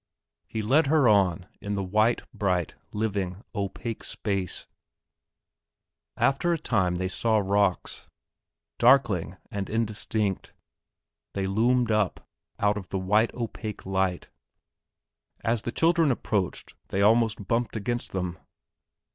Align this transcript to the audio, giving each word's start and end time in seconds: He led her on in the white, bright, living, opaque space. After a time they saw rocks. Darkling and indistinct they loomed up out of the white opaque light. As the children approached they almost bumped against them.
He 0.47 0.63
led 0.63 0.87
her 0.87 1.07
on 1.07 1.45
in 1.61 1.75
the 1.75 1.83
white, 1.83 2.23
bright, 2.33 2.73
living, 2.91 3.43
opaque 3.53 4.03
space. 4.03 4.65
After 6.17 6.51
a 6.51 6.57
time 6.57 6.95
they 6.95 7.07
saw 7.07 7.37
rocks. 7.37 8.07
Darkling 8.79 9.37
and 9.51 9.69
indistinct 9.69 10.53
they 11.35 11.45
loomed 11.45 11.91
up 11.91 12.19
out 12.57 12.77
of 12.79 12.89
the 12.89 12.97
white 12.97 13.31
opaque 13.35 13.85
light. 13.85 14.31
As 15.41 15.61
the 15.61 15.71
children 15.71 16.09
approached 16.09 16.73
they 16.87 17.03
almost 17.03 17.47
bumped 17.47 17.75
against 17.75 18.11
them. 18.11 18.39